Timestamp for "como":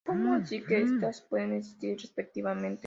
0.03-0.33